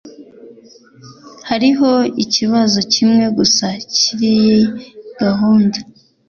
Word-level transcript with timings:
Hariho 1.49 1.89
ikibazo 2.23 2.77
kimwe 2.93 3.25
gusa 3.37 3.65
kuriyi 4.01 4.59
gahunda 5.21 5.77